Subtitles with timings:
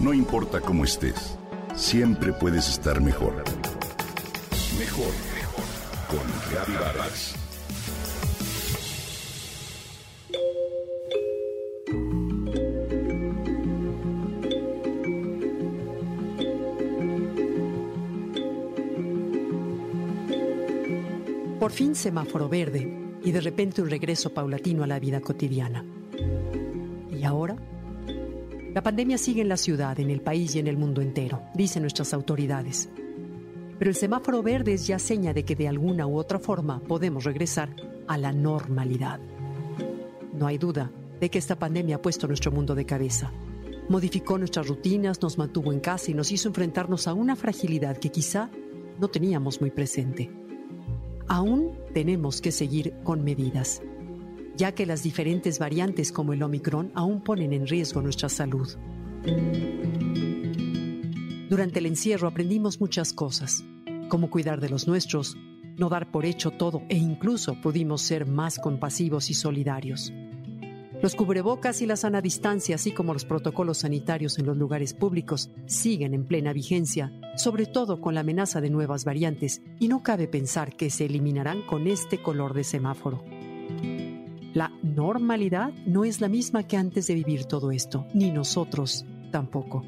[0.00, 1.36] No importa cómo estés,
[1.76, 3.44] siempre puedes estar mejor.
[4.78, 5.64] Mejor, mejor.
[6.08, 7.34] Con Reavivadas.
[21.58, 22.90] Por fin semáforo verde
[23.22, 25.84] y de repente un regreso paulatino a la vida cotidiana.
[27.10, 27.56] ¿Y ahora?
[28.74, 31.82] La pandemia sigue en la ciudad, en el país y en el mundo entero, dicen
[31.82, 32.88] nuestras autoridades.
[33.80, 37.24] Pero el semáforo verde es ya seña de que de alguna u otra forma podemos
[37.24, 37.74] regresar
[38.06, 39.18] a la normalidad.
[40.32, 43.32] No hay duda de que esta pandemia ha puesto nuestro mundo de cabeza.
[43.88, 48.10] Modificó nuestras rutinas, nos mantuvo en casa y nos hizo enfrentarnos a una fragilidad que
[48.10, 48.50] quizá
[49.00, 50.30] no teníamos muy presente.
[51.26, 53.82] Aún tenemos que seguir con medidas
[54.60, 58.68] ya que las diferentes variantes como el Omicron aún ponen en riesgo nuestra salud.
[61.48, 63.64] Durante el encierro aprendimos muchas cosas,
[64.10, 65.34] como cuidar de los nuestros,
[65.78, 70.12] no dar por hecho todo e incluso pudimos ser más compasivos y solidarios.
[71.00, 75.50] Los cubrebocas y la sana distancia, así como los protocolos sanitarios en los lugares públicos,
[75.64, 80.28] siguen en plena vigencia, sobre todo con la amenaza de nuevas variantes, y no cabe
[80.28, 83.24] pensar que se eliminarán con este color de semáforo.
[84.52, 89.84] La normalidad no es la misma que antes de vivir todo esto, ni nosotros tampoco.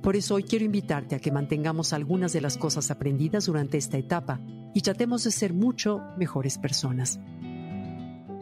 [0.00, 3.98] Por eso hoy quiero invitarte a que mantengamos algunas de las cosas aprendidas durante esta
[3.98, 4.40] etapa
[4.74, 7.18] y tratemos de ser mucho mejores personas.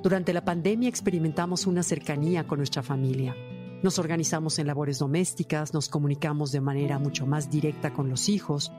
[0.03, 3.35] Durante la pandemia experimentamos una cercanía con nuestra familia.
[3.83, 8.71] Nos organizamos en labores domésticas, nos comunicamos de manera mucho más directa con los hijos,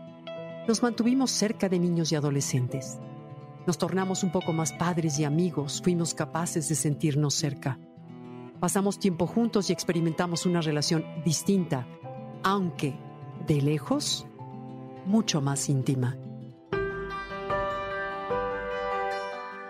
[0.67, 2.99] nos mantuvimos cerca de niños y adolescentes.
[3.69, 7.77] Nos tornamos un poco más padres y amigos, fuimos capaces de sentirnos cerca.
[8.59, 11.85] Pasamos tiempo juntos y experimentamos una relación distinta,
[12.41, 12.97] aunque
[13.45, 14.25] de lejos,
[15.05, 16.17] mucho más íntima.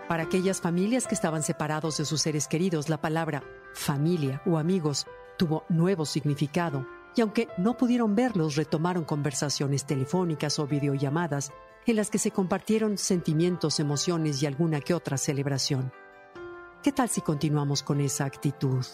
[0.08, 3.44] Para aquellas familias que estaban separados de sus seres queridos, la palabra
[3.74, 6.88] familia o amigos tuvo nuevo significado
[7.18, 11.52] y aunque no pudieron verlos, retomaron conversaciones telefónicas o videollamadas
[11.90, 15.92] en las que se compartieron sentimientos, emociones y alguna que otra celebración.
[16.84, 18.86] ¿Qué tal si continuamos con esa actitud?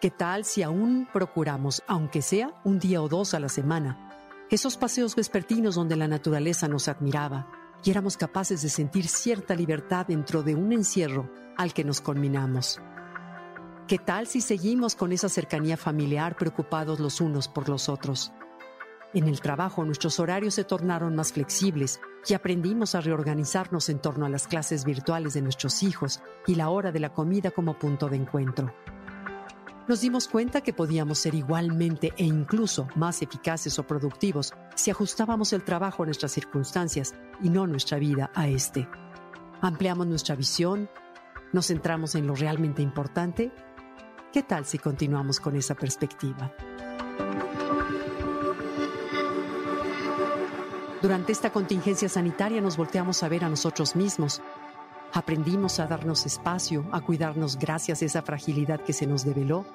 [0.00, 4.08] ¿Qué tal si aún procuramos, aunque sea un día o dos a la semana,
[4.50, 7.48] esos paseos vespertinos donde la naturaleza nos admiraba
[7.84, 12.80] y éramos capaces de sentir cierta libertad dentro de un encierro al que nos conminamos?
[13.88, 18.32] ¿Qué tal si seguimos con esa cercanía familiar preocupados los unos por los otros?
[19.14, 24.24] En el trabajo nuestros horarios se tornaron más flexibles y aprendimos a reorganizarnos en torno
[24.24, 28.08] a las clases virtuales de nuestros hijos y la hora de la comida como punto
[28.08, 28.74] de encuentro.
[29.86, 35.52] Nos dimos cuenta que podíamos ser igualmente e incluso más eficaces o productivos si ajustábamos
[35.52, 38.88] el trabajo a nuestras circunstancias y no nuestra vida a este.
[39.60, 40.88] Ampliamos nuestra visión,
[41.52, 43.52] nos centramos en lo realmente importante.
[44.32, 46.54] ¿Qué tal si continuamos con esa perspectiva?
[51.02, 54.40] Durante esta contingencia sanitaria nos volteamos a ver a nosotros mismos.
[55.12, 59.66] Aprendimos a darnos espacio, a cuidarnos gracias a esa fragilidad que se nos develó.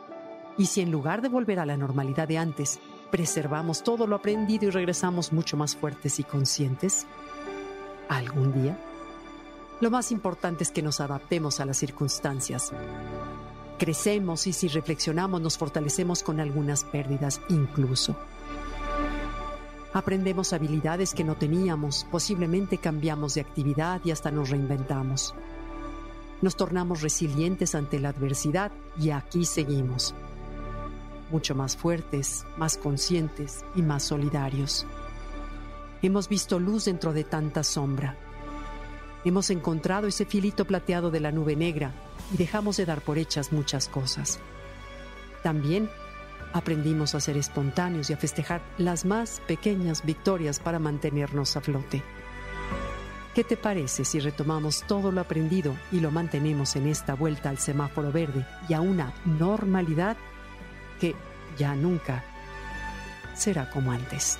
[0.58, 2.80] Y si en lugar de volver a la normalidad de antes,
[3.12, 7.06] preservamos todo lo aprendido y regresamos mucho más fuertes y conscientes,
[8.08, 8.80] algún día,
[9.82, 12.72] lo más importante es que nos adaptemos a las circunstancias.
[13.78, 18.16] Crecemos y si reflexionamos nos fortalecemos con algunas pérdidas incluso.
[19.98, 25.34] Aprendemos habilidades que no teníamos, posiblemente cambiamos de actividad y hasta nos reinventamos.
[26.40, 30.14] Nos tornamos resilientes ante la adversidad y aquí seguimos.
[31.32, 34.86] Mucho más fuertes, más conscientes y más solidarios.
[36.04, 38.16] Hemos visto luz dentro de tanta sombra.
[39.26, 41.92] Hemos encontrado ese filito plateado de la nube negra
[42.32, 44.38] y dejamos de dar por hechas muchas cosas.
[45.42, 45.90] También
[46.54, 52.04] aprendimos a ser espontáneos y a festejar las más pequeñas victorias para mantenernos a flote.
[53.36, 57.60] ¿Qué te parece si retomamos todo lo aprendido y lo mantenemos en esta vuelta al
[57.60, 60.18] semáforo verde y a una normalidad
[61.00, 61.14] que
[61.58, 62.24] ya nunca
[63.36, 64.40] será como antes?